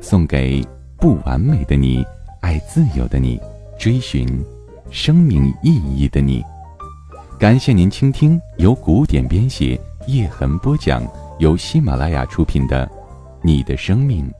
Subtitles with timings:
[0.00, 0.62] 送给
[0.98, 2.04] 不完美的你，
[2.40, 3.40] 爱自由的你，
[3.78, 4.26] 追寻
[4.90, 6.42] 生命意义的你。
[7.38, 11.06] 感谢您倾听由古典编写、叶痕播讲、
[11.38, 12.86] 由喜马拉雅出品的
[13.42, 14.32] 《你的生命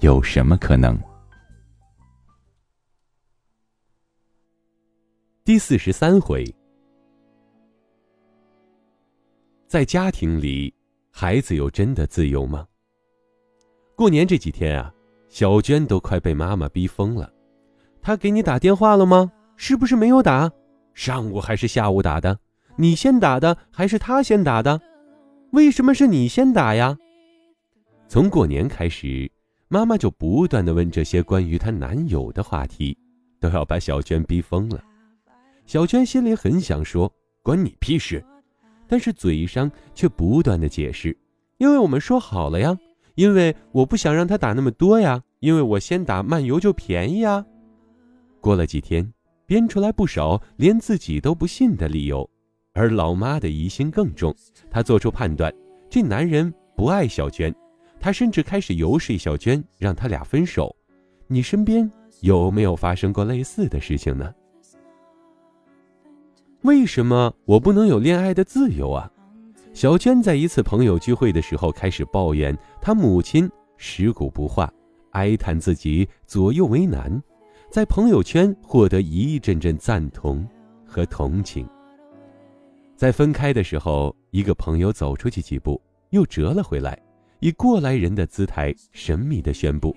[0.00, 0.96] 有什么可能》
[5.44, 6.44] 第四十三回。
[9.66, 10.72] 在家庭里，
[11.10, 12.66] 孩子有真的自由吗？
[13.98, 14.94] 过年这几天啊，
[15.28, 17.28] 小娟都快被妈妈逼疯了。
[18.00, 19.32] 她给你打电话了吗？
[19.56, 20.48] 是不是没有打？
[20.94, 22.38] 上午还是下午打的？
[22.76, 24.80] 你先打的还是他先打的？
[25.50, 26.96] 为什么是你先打呀？
[28.06, 29.28] 从过年开始，
[29.66, 32.96] 妈妈就不断的问这些关于她男友的话题，
[33.40, 34.80] 都要把小娟逼疯了。
[35.66, 38.24] 小娟心里很想说关你屁事，
[38.86, 41.18] 但是嘴上却不断的解释，
[41.56, 42.78] 因为我们说好了呀，
[43.18, 47.44] 因为我不想让他打那么多呀，因为我先打漫游就便宜啊。
[48.40, 49.12] 过了几天。
[49.44, 52.28] 编出来不少连自己都不信的理由，
[52.74, 54.34] 而老妈的疑心更重。
[54.70, 55.50] 她做出判断，
[55.88, 57.50] 这男人不爱小娟，
[57.98, 60.76] 她甚至开始游说小娟让他俩分手。
[61.28, 64.34] 你身边有没有发生过类似的事情呢？
[66.60, 69.10] 为什么我不能有恋爱的自由啊？
[69.72, 74.72] 小娟在一次朋友聚会的时候开始抱怨她母亲食古不化，
[75.12, 77.22] 哀叹自己左右为难。
[77.70, 80.46] 在朋友圈获得一阵阵赞同
[80.84, 81.68] 和同情。
[82.96, 86.98] 在分开的时候，一个朋友走出去几步，又折了回来，
[87.38, 89.94] 以过来人的姿态神秘地宣布：“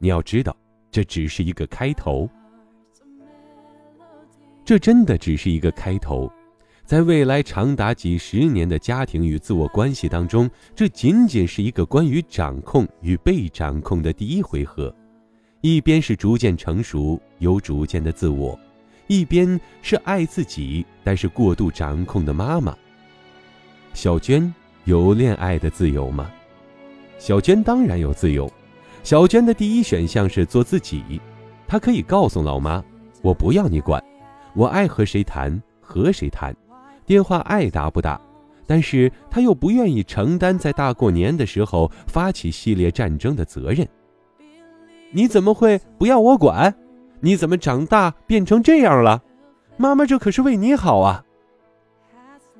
[0.00, 0.56] 你要知道，
[0.90, 2.28] 这只是一个开头。
[4.64, 6.28] 这真的只是一个开头，
[6.92, 14.94] 在未来长达几十年的家庭与自我关系当中，这仅仅是一个关于掌控与被掌控的第一回合。”
[15.62, 18.60] 一边是逐渐成熟、有主见的自我，
[19.06, 22.76] 一边是爱自己但是过度掌控的妈妈。
[23.94, 24.54] 小娟
[24.84, 26.30] 有恋爱的自由吗？
[27.16, 28.52] 小娟当然有自由。
[29.02, 31.18] 小娟的第一选项是做自己，
[31.66, 32.84] 她可以告诉老妈
[33.24, 34.04] ：“我不要你管，
[34.54, 36.54] 我爱和谁谈和谁谈，
[37.06, 38.20] 电话爱打不打。”
[38.64, 43.86] 但是他又不愿意承担在大过年的时候发起系列战争的责任。
[45.10, 46.74] 你怎么会不要我管？
[47.20, 49.22] 你怎么长大变成这样了？
[49.76, 51.22] 妈妈，这可是为你好啊！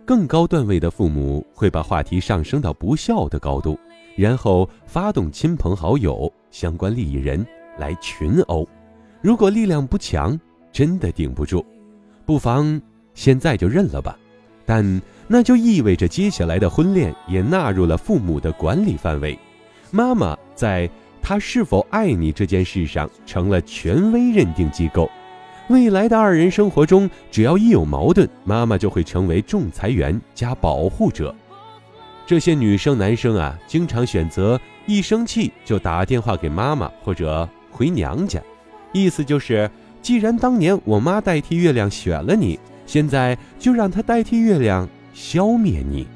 [0.05, 3.79] 更高段位的父母会把话题上升到不孝的高度，
[4.17, 7.47] 然后发动亲朋好友、相关利益人
[7.79, 8.69] 来群殴。
[9.23, 10.39] 如果力量不强，
[10.73, 11.65] 真的顶不住，
[12.27, 12.79] 不妨
[13.15, 14.19] 现在就认了吧。
[14.65, 19.39] 但那就意味着接下来的婚恋也纳入了父母的管理范围。
[19.91, 20.89] 妈妈在。
[21.25, 25.09] 他是否爱你这件事上成了权威认定机构，
[25.69, 31.33] 未来的二人生活中，只要一有矛盾，妈妈就会成为仲裁员加保护者。
[32.27, 38.43] 这些女生男生啊，经常选择一生气就打电话给妈妈或者回娘家，
[38.93, 39.71] 意思就是，
[40.03, 46.07] 既然当年我妈代替月亮选了你，现在就让她代替月亮消灭你。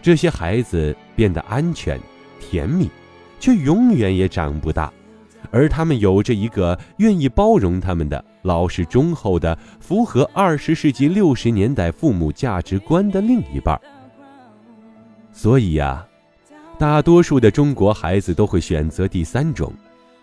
[0.00, 2.00] 这些孩子变得安全、
[2.40, 2.90] 甜蜜。
[3.40, 4.92] 却永远也长不大，
[5.50, 13.76] 而他们有着一个愿意包容他们的老实忠厚的、符合二十世纪六十年代父母价值观的另一半。
[15.32, 16.06] 所以呀，
[16.78, 19.72] 大多数的中国孩子都会选择第三种，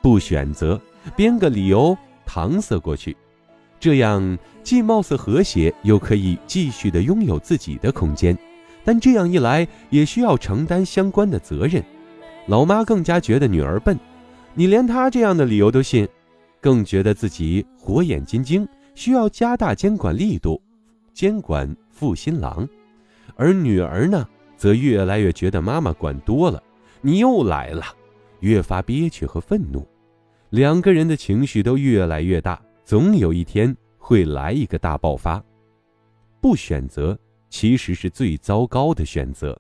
[0.02, 0.80] 不选择，
[1.14, 3.18] 编个理由搪塞过去，
[3.80, 8.38] 这样既貌似和谐，又可以继续的拥有自己的空间，
[8.84, 11.84] 但这样一来，也需要承担相关的责任。
[12.48, 13.98] 老妈更加觉得女儿笨，
[14.54, 16.08] 你连她这样的理由都信，
[16.60, 20.62] 更觉得自己火眼金睛，需要加大监管力度，
[21.14, 22.68] 监管负新郎。
[23.36, 24.28] 而女儿呢，
[24.58, 26.62] 则越来越觉得妈妈管多了，
[27.00, 27.86] 你又来了，
[28.42, 29.88] 越发憋屈和愤怒，
[30.50, 35.40] 两个人的情绪都越来越大，总有一天会来一个大爆发。
[36.42, 37.16] 不选择，
[37.48, 39.56] 其实是最糟糕的选择。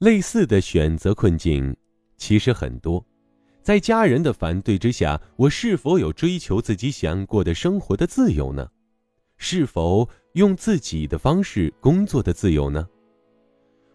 [0.00, 1.74] 类似的选择困境，
[2.18, 3.02] 其实很多。
[3.62, 8.68] 在家人的反对之下，我是否有追求自己想过的生活的自由呢？
[9.38, 12.86] 是否用自己的方式工作的自由呢？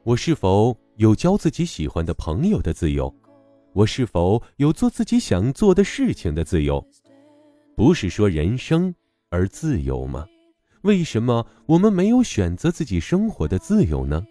[0.02, 3.14] 我是否有交自己喜欢的朋友的自由？
[3.80, 6.86] 我是否有做自己想做的事情的自由？
[7.78, 8.94] 不是说人生
[9.30, 10.26] 而自由吗？
[10.82, 14.22] 为什么我们没有选择自己生活的自由呢？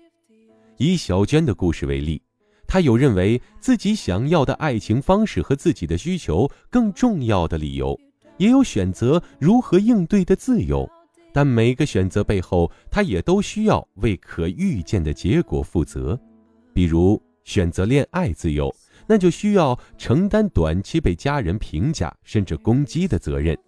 [0.77, 2.21] 以小娟的故事为例，
[2.67, 7.99] 她有认为自己想要的爱情方式和自己的需求更重要的理由，
[8.37, 10.87] 也有选择如何应对的自由。
[11.33, 16.21] 但每个选择背后，她也都需要为可预见的结果负责。
[16.75, 18.75] 比如选择恋爱自由，
[19.09, 23.59] 那就需要承担短期被家人评价甚至攻击的责任。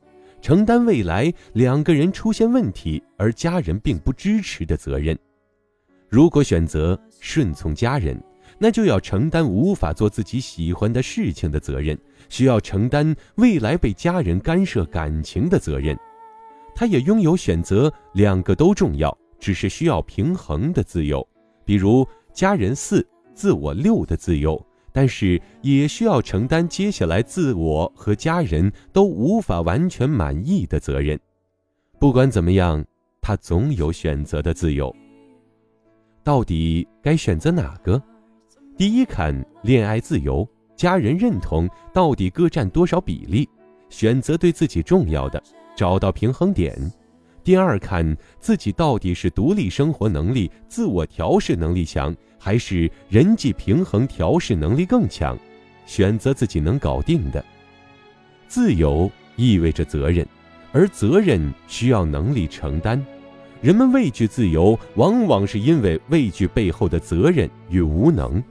[0.41, 5.19] 承担未来两个人出现问题而家人并不支持的责任。
[6.09, 8.23] 如果选择顺从家人，
[8.59, 11.99] 那就要承担无法做自己喜欢的事情的责任，
[12.29, 15.97] 需要承担未来被家人干涉感情的责任。
[16.75, 21.27] 他也拥有选择两个都重要，只是需要平衡的自由，
[21.65, 24.61] 比如家人四，自我六的自由。
[24.93, 31.19] 但是也需要承担接下来自我和家人都无法完全满意的责任。
[31.99, 32.85] 不管怎么样，
[33.21, 34.95] 他总有选择的自由。
[36.23, 38.03] 到底该选择哪个？
[38.77, 43.49] 第一，看恋爱自由、家人认同到底各占多少比例，
[43.89, 45.43] 选择对自己重要的，
[45.77, 46.75] 找到平衡点。
[47.43, 52.15] 第二，看自己到底是独立生活能力、自我调试能力强。
[52.43, 55.39] 还是人际平衡调试能力更强，
[55.85, 57.45] 选择自己能搞定的。
[58.49, 60.27] 自由意味着责任，
[60.73, 63.05] 而责任需要能力承担。
[63.61, 68.43] 人们畏惧自由，往往是因为畏惧背后的责任与无能。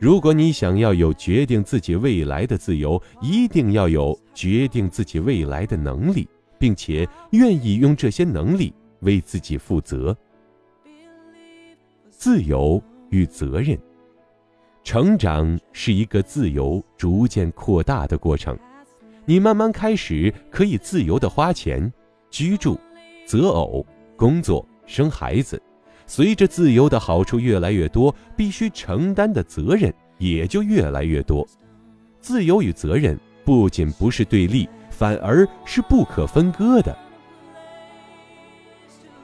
[0.00, 6.26] 如果你想要有决定自己未来的自由，一定要有决定自己未来的能力，
[6.60, 10.16] 并且愿意用这些能力为自己负责。
[12.08, 12.80] 自由。
[13.12, 13.76] 与责任，
[14.84, 18.56] 成长是一个自由逐渐扩大的过程。
[19.24, 21.92] 你慢慢开始可以自由的花钱、
[22.30, 22.78] 居住、
[23.26, 23.84] 择偶、
[24.14, 25.60] 工作、生孩子。
[26.06, 31.44] 随着自由的好处越来越多，必须承担的责任也就越来越多。
[32.20, 34.68] 自由与责任不仅不是对立，
[35.00, 36.94] 反而是不可分割的。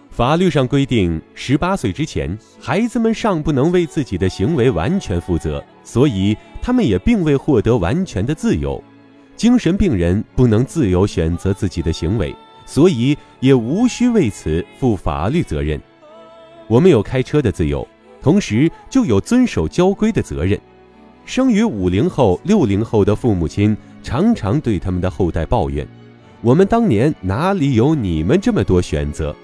[0.08, 8.82] 法律上规定，十八岁之前，孩子们尚不能为自己的行为完全负责，所以他们也并未获得完全的自由。
[9.37, 12.34] 精神病人不能自由选择自己的行为，
[12.64, 15.79] 所以也无需为此负法律责任。
[16.69, 17.87] 我们有开车的自由，
[18.22, 20.58] 同时就有遵守交规的责任。
[21.26, 23.76] 生于五零后、六零后的父母亲
[24.06, 25.85] 常常对他们的后代抱怨
[26.41, 29.35] ：“我们当年哪里有你们这么多选择？”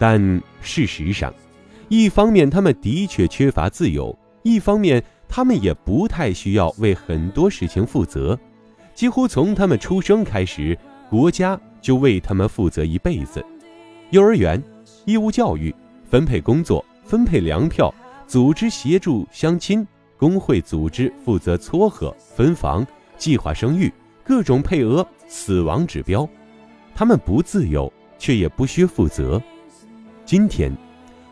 [0.00, 0.18] 但
[0.62, 1.30] 事实上，
[1.90, 8.38] 一方面他们的确缺乏自由，一方面他们也不太需要为很多事情负责。
[8.94, 10.76] 几乎从他们出生开始，
[11.10, 13.44] 国家就为他们负责一辈子。
[14.08, 14.62] 幼儿园、
[15.04, 15.74] 义务教育、
[16.08, 17.94] 分配工作、分配粮票、
[18.26, 19.86] 组织协助相亲、
[20.16, 22.86] 工会组织负责撮合、分房、
[23.20, 23.92] 计划生育、
[24.24, 26.26] 各种配额、死亡指标，
[26.94, 29.40] 他们不自由，却也不需负责。
[30.24, 30.74] 今天，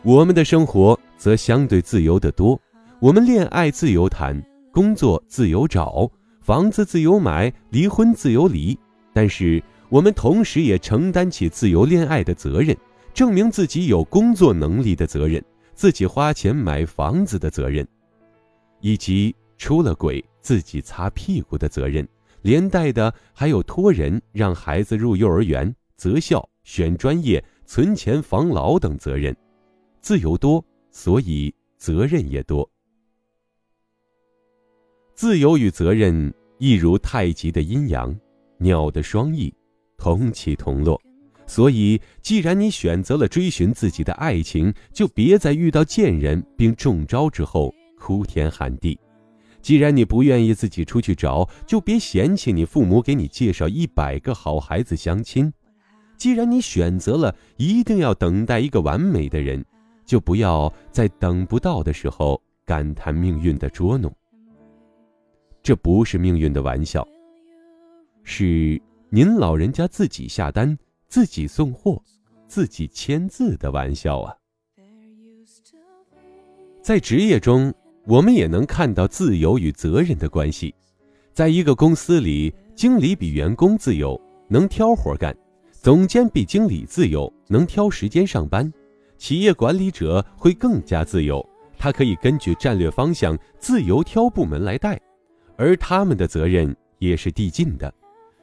[0.03, 2.57] 我们的生活则相对自由得多。
[2.99, 4.39] 我们恋爱自由谈，
[4.71, 6.07] 工作自由找，
[6.41, 8.77] 房子自由买，离婚自由离。
[9.11, 12.77] 但是，我们同时也承担起自由恋爱的责任，
[13.15, 15.43] 证明自己有工作能力的责任，
[15.73, 17.87] 自己花钱买房子的责任，
[18.79, 22.07] 以及出了轨自己擦屁股的责任。
[22.41, 27.43] 连带的还有托人让孩子入幼儿园、择校、选专业。
[27.71, 29.37] 存钱、防老等责任，
[30.01, 32.67] 自由多，所以责任也多。
[35.13, 38.19] 自由与责任一如太极的阴阳，
[38.57, 39.53] 鸟的双翼，
[39.99, 40.99] 同起同落。
[41.45, 48.97] 所以，既然你选择了追寻自己的爱情，就别在遇到贱人并中招之后哭天喊地；
[49.69, 55.53] 既然你不愿意自己出去找，就别嫌弃你父母给你介绍一百个好孩子相亲。
[56.17, 59.63] 既然你选择了一定要等待一个完美的人，
[60.07, 64.11] 就不要在等不到的时候感叹命运的捉弄。
[65.61, 67.07] 这不是命运的玩笑，
[68.23, 70.75] 是您老人家自己下单、
[71.07, 72.03] 自己送货、
[72.47, 74.35] 自己签字的玩笑啊！
[76.81, 77.71] 在职业中，
[78.09, 80.73] 我们也能看到自由与责任的关系。
[81.31, 85.31] 在一个公司里，经理比员工自由，能挑活干；
[85.71, 88.67] 总监比经理自由，能挑时间上班；
[89.19, 91.47] 企业管理者会更加自由，
[91.77, 94.99] 他可以根据战略方向自由挑部门来带，
[95.55, 97.93] 而他们的责任也是递进的。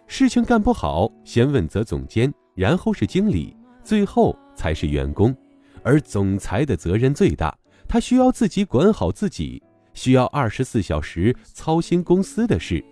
[0.07, 5.37] 事情干不好，先问责总监，然后是经理，最后才是员工。
[5.83, 7.57] 而总裁的责任最大，
[7.89, 9.63] 他需要自己管好自己，
[9.95, 12.85] 需要二十四小时操心公司的事。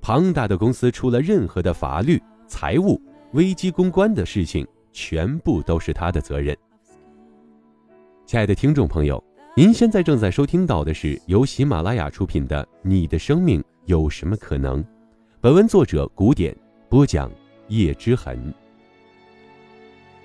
[0.00, 3.00] 庞大的公司出了任何的法律、财务、
[3.32, 6.56] 危机公关的事情，全部都是他的责任。
[8.26, 9.22] 亲爱的听众朋友，
[9.56, 14.82] 您现在正在收听到的是由喜马拉雅出品的《你的生命有什么可能》。
[15.40, 16.56] 本文作者古典
[16.88, 17.30] 播讲
[17.68, 18.52] 叶之痕。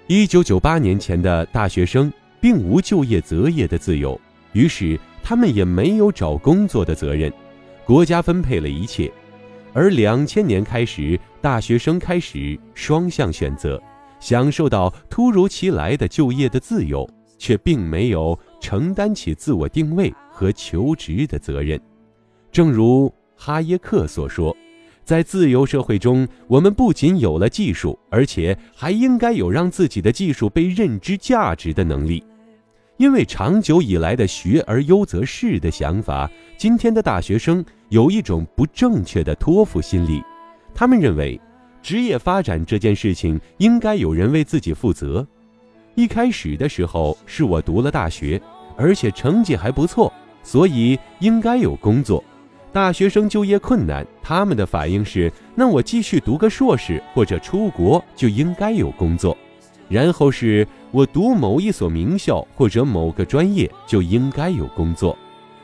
[0.08, 2.12] 一九九八年前的大学生
[2.46, 4.22] 并无就业择业的自由，
[4.54, 7.34] 于是他们也没有找工作的责任，
[7.84, 9.12] 国家分配了一切。
[9.74, 13.82] 而两千年开始，大学生开始双向选择，
[14.20, 17.10] 享受到突如其来的就业的自由，
[17.40, 21.82] 却并没有承担起自我定位和求职的责任。
[22.52, 24.56] 正如哈耶克所说。
[25.04, 32.24] 在自由社会中，我们不仅有了技术，而且还应该有让自己的技术被认知价值的能力。
[32.98, 40.24] 因为长久以来的“学而优则仕”的想法，今天的大学生有一种不正确的托付心理。
[40.74, 41.40] 他们认为，
[41.82, 45.28] 职业发展这件事情应该有人为自己负责。
[45.96, 48.42] 一开始的时候，是我读了大学，
[48.78, 50.12] 而且成绩还不错，
[50.42, 52.24] 所以应该有工作。
[52.72, 59.38] 大学生就业困难，他们的反应是：那我继续读个硕士或者出国就应该有工作。
[59.88, 65.18] 然后是我读某一所名校或者某个专业就应该有工作。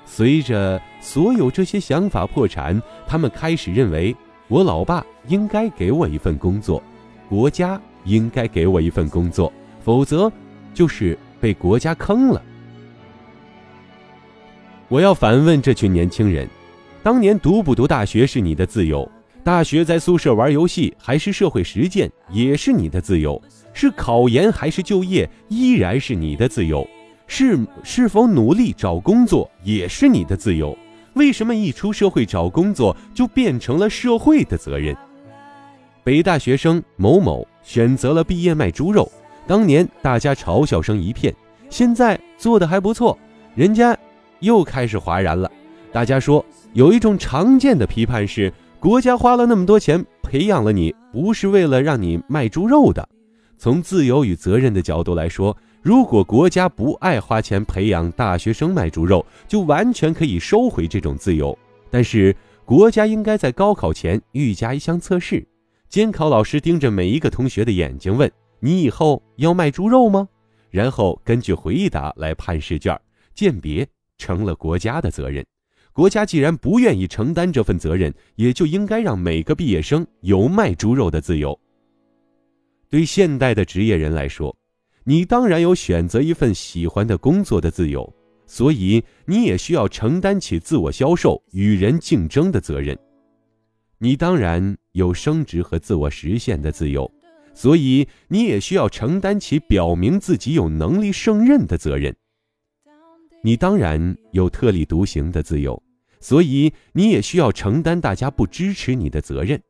[0.05, 4.15] 随着所有这些想法破产，他们开始认为
[4.47, 6.81] 我老爸应该给我一份工作，
[7.29, 9.51] 国家应该给我一份工作，
[9.83, 10.31] 否则
[10.73, 12.41] 就是被国家坑了。
[14.89, 16.47] 我要反问这群年轻人。
[17.03, 19.09] 当年读不读大学是你的自由，
[19.43, 23.41] 大学在宿舍玩游戏还是社会实践也是你的自由，
[23.73, 26.87] 是考研还是就业依然是你的自由，
[27.25, 30.77] 是是否努力找工作也是你的自由。
[31.13, 34.95] 为什么一出社会找工作就变成了社会的责任？
[36.03, 39.11] 北大学生某某选择了毕业卖猪肉，
[39.47, 41.33] 当年大家嘲笑声一片，
[41.67, 43.17] 现在做的还不错，
[43.55, 43.97] 人家
[44.39, 45.51] 又开始哗然了，
[45.91, 46.45] 大家说。
[46.73, 48.49] 有一种常见的批判是，
[48.81, 53.07] 国家花了那么多钱培养了你，不是为了让你卖猪肉的。
[53.55, 61.55] 从自由与责任的角度来说，如果国家不爱花钱培养大学生卖猪肉，就完全可以收回这种自由。
[61.91, 62.35] 但是，
[62.65, 65.47] 国家应该在高考前预加一项测试，
[65.87, 70.27] 监考老师盯着每一个同学的眼睛问：“你以后要卖猪肉吗？”
[70.71, 72.99] 然后根据回答来判试卷，
[73.35, 75.45] 鉴别成了国家的责任。
[75.93, 81.59] 国家既然不愿意承担这份责任，也就应该让每个毕业生有卖猪肉的自由。
[82.89, 84.55] 对现代的职业人来说，
[85.03, 88.13] 你当然有选择一份喜欢的工作的自由，
[88.45, 92.97] 所以你也需要承担起自我销售、与人竞争的责任。
[93.97, 97.09] 你当然有升职和自我实现的自由，
[97.53, 102.15] 所以你也需要承担起表明自己有能力胜任的责任。
[103.43, 105.81] 你当然有特立独行的自由，
[106.19, 109.61] 所以你也需要承担大家不支持你的责任。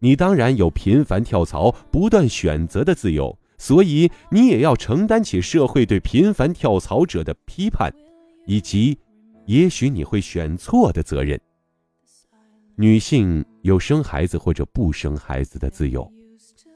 [0.00, 7.92] 你当然有频繁跳槽、不断选择的自由，所以你也要承担起社会对频繁跳槽者的批判，
[8.46, 8.98] 以及
[9.46, 11.40] 也许你会选错的责任。
[12.76, 16.10] 女性有生孩子或者不生孩子的自由，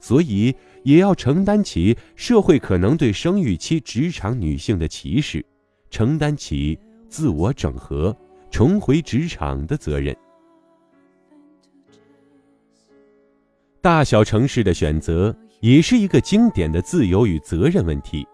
[0.00, 5.44] 所以也要承担起社会可能对生育期职场女性的歧视。
[5.94, 6.76] 承担起
[7.08, 8.12] 自我整合、
[8.50, 10.12] 重回职场的责任。
[13.80, 18.26] 大小城市的选择也是一个经典的自由与责任问题。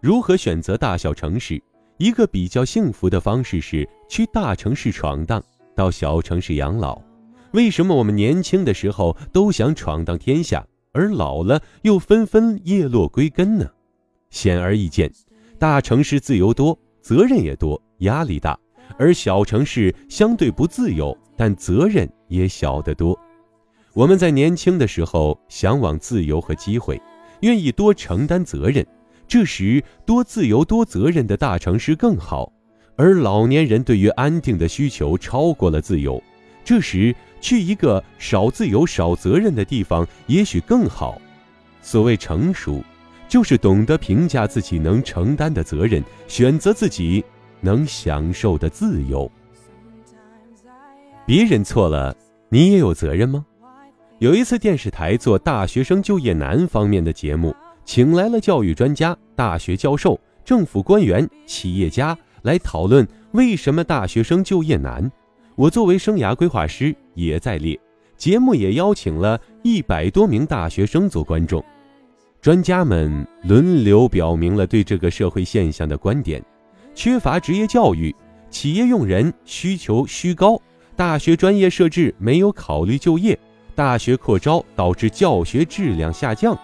[0.00, 1.62] 如何选择大小城市？
[1.98, 5.44] 一个比较幸福的方式是去大城市闯荡，
[5.74, 6.98] 到小城市养老。
[7.52, 13.70] 为什么我们年轻的时候都想闯荡天下，而老了又纷纷叶落归根呢？
[14.30, 15.12] 显而易见，
[15.58, 16.78] 大城市自由多。
[17.04, 18.58] 责任也多，压力大，
[18.96, 23.14] 而小城市相对不自由，但责任也小得多。
[23.92, 26.98] 我们在年轻的时候向往自由和机会，
[27.42, 28.84] 愿意多承担责任，
[29.28, 32.50] 这时多自由多责任的大城市更好。
[32.96, 36.22] 而老年人对于安定的需求超过了自由。
[36.64, 41.20] 这时去一个少自由、少责任的地方，也许更好。
[41.82, 42.82] 所谓成熟，
[43.34, 47.24] 就是懂得评价自己能承担的责任，选择自己
[47.60, 49.28] 能享受的自由。
[51.26, 52.16] 别人错了，
[52.48, 53.44] 你也有责任吗？
[54.20, 57.52] 有一次，电视台做大学生就业难方面的节目，
[57.84, 65.10] 请来了教育专家、大学教授、政府官员、企业家来讨论为什么大学生就业难。
[65.56, 67.76] 我作为生涯规划师也在列，
[68.16, 71.60] 节目也邀请了一百多名大学生做观众。
[72.44, 76.44] 专家们轮流表明了对这个社会现象的观点：
[76.94, 78.14] 缺乏职业教育，
[78.50, 80.60] 企业用人需求虚高，
[80.94, 83.38] 大学专业设置没有考虑就业，
[83.74, 86.54] 大学扩招导致教学质量下降。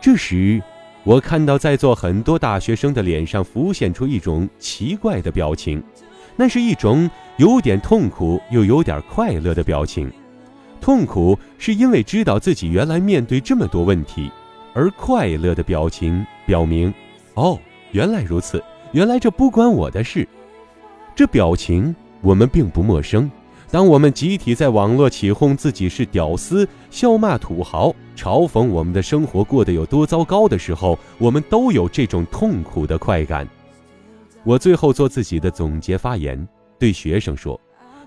[0.00, 0.62] 这时，
[1.02, 5.82] 我看到在座很多大学生的脸上浮现出一种奇怪的表情，
[6.36, 10.08] 那是一种有点痛苦又有点快乐的表情。
[10.80, 14.30] 痛苦是因为知道自己原来面对这么多问题。
[14.74, 16.92] 而快乐的表情表明，
[17.34, 17.58] 哦，
[17.92, 18.62] 原来如此，
[18.92, 20.26] 原来这不关我的事。
[21.14, 23.30] 这表情我们并不陌生。
[23.70, 33.48] 当我们集体在网络起哄自己是屌丝，笑骂土豪，嘲讽我们的生活过得有多糟糕的时候，我们都有这种痛苦的快感。
[34.44, 36.46] 我最后做自己的总结发言，
[36.78, 37.58] 对学生说：“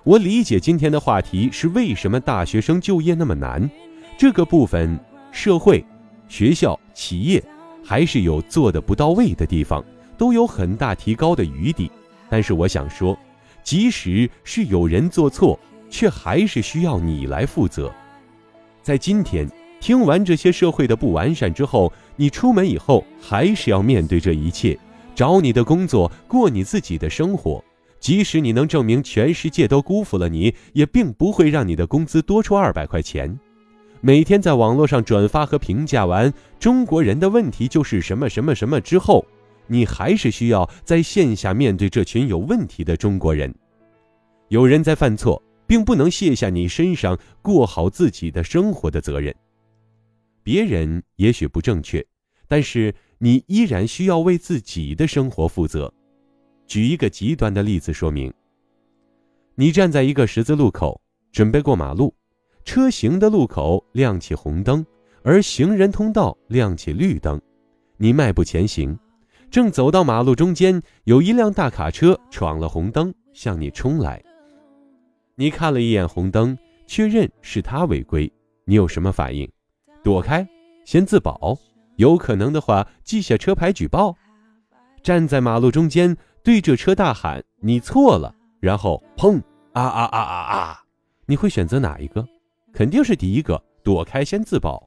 [0.04, 3.68] 我理解今天的话题是为什么大学生就业那么难，
[4.16, 4.98] 这个部分
[5.32, 5.84] 社会。”
[6.28, 7.42] 学校、企业
[7.84, 9.84] 还是有做的不到位的地方，
[10.18, 11.90] 都有很大提高的余地。
[12.28, 13.16] 但是我想说，
[13.62, 17.92] 即使是有人做错，却还是需要你来负责。
[18.82, 19.48] 在今天
[19.80, 24.78] 听完这些社会的不完善之后，你出门以后还是要面对这一切，
[25.14, 27.62] 找你的工作，过你自己的生活。
[27.98, 33.38] 即使你能证明全世界都辜负了你，也并不会让你的工资多出二百块钱。
[34.06, 39.26] 每天在网络上转发和评价完中国人的问题就是什么什么什么之后，
[39.66, 43.52] 你还是需要在线下面对这群有问题的中国人。
[44.46, 49.34] 有人在犯错，并不能卸下你身上过好自己的生活的责任。
[50.44, 52.06] 别人也许不正确，
[52.46, 55.92] 但是你依然需要为自己的生活负责。
[56.68, 58.32] 举一个极端的例子说明：
[59.56, 61.00] 你站在一个十字路口，
[61.32, 62.14] 准备过马路。
[62.66, 64.84] 车行的路口亮起红灯，
[65.22, 67.40] 而行人通道亮起绿灯，
[67.96, 68.98] 你迈步前行，
[69.50, 74.20] 正走到马路中间，有一辆大卡车闯了红灯向你冲来。
[75.36, 78.30] 你看了一眼红灯，确认是他违规，
[78.64, 79.48] 你有什么反应？
[80.02, 80.46] 躲开，
[80.84, 81.56] 先自保，
[81.94, 84.14] 有可能的话记下车牌举报。
[85.04, 89.40] 站在马路中间对着车大喊你错了，然后砰
[89.72, 90.82] 啊啊啊啊啊！
[91.26, 92.26] 你会选择哪一个？
[92.76, 94.86] 肯定是第一个，躲开先自保。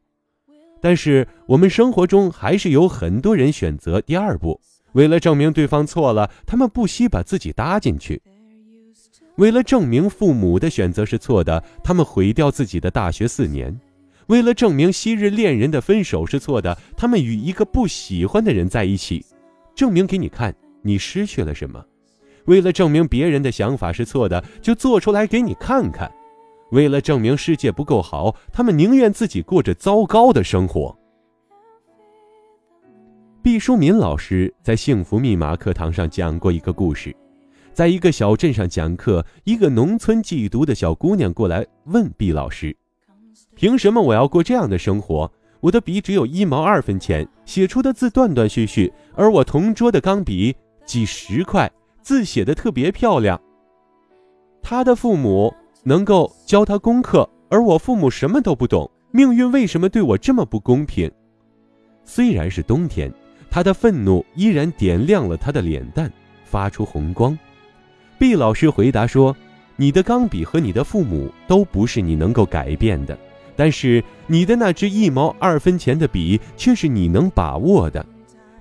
[0.80, 8.16] 但是我们生活中还是有很多人选择第二步，为了证明对方错了，他们不惜把自己搭进去；
[9.38, 13.74] 为了证明父母的选择是错的，他们毁掉自己的大学四年；
[14.28, 19.26] 为了证明昔日恋人的分手是错的，他们与一个不喜欢的人在一起，
[19.74, 21.82] 证明给你看你失去了什么；
[22.46, 26.10] 为了证明别人的想法是错的，就做出来给你看看。
[26.72, 30.96] 为了证明世界不够好，他们宁愿自己过着糟糕的生活。
[33.42, 37.16] 毕淑敏老师在《幸福密码》课堂上讲过一个故事，
[37.74, 42.76] 在一个小镇上讲课，一个农村寄读的小姑娘过来问毕老师
[43.56, 45.32] ：“凭什么我要过这样的生活？
[45.62, 50.56] 我的笔只有一毛二分钱，写出的字断断续续，而我同桌的钢笔
[50.86, 53.42] 几十块，字写的特别漂亮。”
[54.62, 55.52] 他的父母。
[55.84, 61.10] 能够教他功课，而我父母什么都不懂，命运为什么对我这么不公平？
[62.04, 63.12] 虽然是冬天，
[63.50, 66.12] 他的愤怒依然点亮了他的脸蛋，
[66.44, 67.38] 发出红光。
[68.18, 69.36] 毕老师回答说
[69.78, 73.18] ：“你的钢笔和你的父母都不是你能够改变的，
[73.56, 78.06] 但是你的那支一毛二分钱的笔却是你能把握的。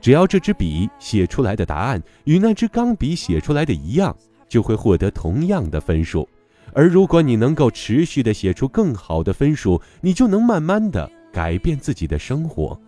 [0.01, 4.17] 只要这支笔写出来的答案与那支钢笔写出来的一样，
[4.49, 6.27] 就会获得同样的分数。”
[6.75, 12.79] 而如果你能够持续的写出更好的分数，你就能慢慢的改变自己的生活。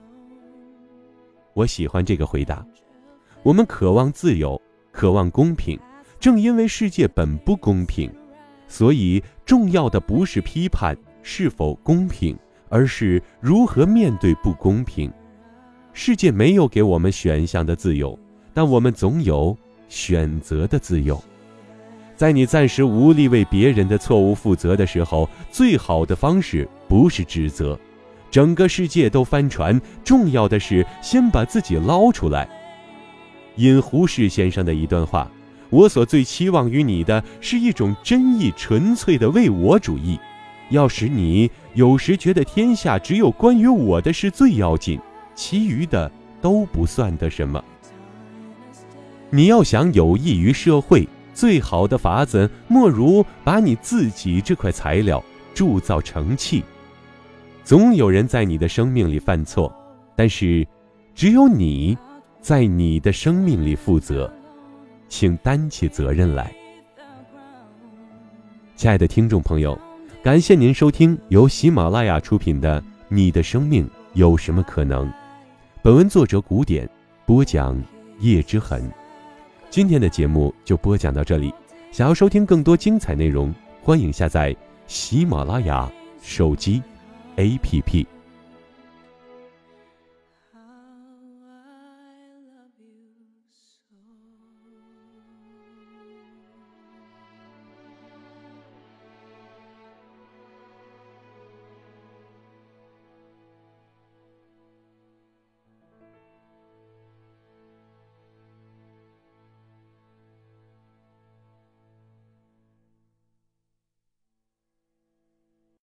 [1.55, 2.65] 我喜欢这个回答。
[3.43, 4.61] 我们渴望自由，
[4.93, 5.79] 渴望公平，
[6.19, 8.13] 正因为世界本不公平，
[8.69, 12.37] 所以重要的不是批判是否公平，
[12.69, 15.11] 而是如何面对不公平。
[15.93, 18.17] 世界没有给我们选项的自由，
[18.55, 19.57] 但我们总有
[19.89, 21.21] 选择的自由。
[22.21, 27.81] 在你暂时无力为别人的错误负责的时候，最好的方式不是指责，
[28.31, 32.47] 整个世界都翻船，重要的是先把自己捞出来。
[33.57, 35.31] 引胡适先生的一段话
[35.73, 40.21] ：“我所最期望于你的是一种真意纯粹的为我主义，
[40.69, 45.01] 要使你有时觉得天下只有关于我的事最要紧，
[45.35, 47.65] 其余的都不算得什么。
[49.31, 51.09] 你要想有益于社会。”
[51.41, 55.25] 最好的法子，莫如把你自己这块材料
[55.55, 56.63] 铸造成器。
[57.65, 59.75] 总有人在你的生命里犯错，
[60.15, 60.69] 但是，
[61.15, 61.97] 只有你，
[62.43, 64.31] 在你的生命里负责，
[65.09, 66.53] 请担起责任来。
[68.77, 69.79] 亲爱的听众朋友，
[70.23, 75.09] 感谢您收听由喜马拉雅出品的《你的生命有什么可能》。
[75.81, 76.87] 本文作者古典
[77.25, 77.83] 播讲
[78.19, 79.00] 叶之痕。
[79.71, 81.55] 今天的节目就播讲到这里，
[81.93, 84.55] 想要收听更多精彩内容，欢迎下载
[84.89, 85.89] 喜马拉雅
[86.21, 86.83] 手机
[87.37, 88.05] APP。